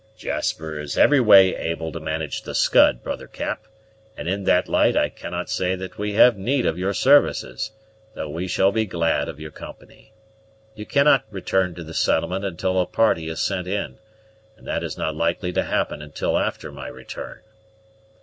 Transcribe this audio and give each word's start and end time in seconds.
"Jasper 0.17 0.79
is 0.79 0.97
every 0.97 1.19
way 1.19 1.55
able 1.55 1.91
to 1.91 1.99
manage 1.99 2.41
the 2.41 2.55
Scud, 2.55 3.03
brother 3.03 3.27
Cap; 3.27 3.67
and 4.17 4.27
in 4.27 4.45
that 4.45 4.67
light 4.67 4.97
I 4.97 5.09
cannot 5.09 5.47
say 5.47 5.75
that 5.75 5.99
we 5.99 6.13
have 6.13 6.35
need 6.35 6.65
of 6.65 6.75
your 6.79 6.95
services, 6.95 7.69
though 8.15 8.27
we 8.29 8.47
shall 8.47 8.71
be 8.71 8.87
glad 8.87 9.29
of 9.29 9.39
your 9.39 9.51
company. 9.51 10.11
You 10.73 10.87
cannot 10.87 11.25
return 11.29 11.75
to 11.75 11.83
the 11.83 11.93
settlement 11.93 12.43
until 12.43 12.81
a 12.81 12.87
party 12.87 13.29
is 13.29 13.41
sent 13.43 13.67
in, 13.67 13.99
and 14.57 14.65
that 14.65 14.81
is 14.81 14.97
not 14.97 15.15
likely 15.15 15.53
to 15.53 15.61
happen 15.65 16.01
until 16.01 16.35
after 16.35 16.71
my 16.71 16.87
return. 16.87 17.41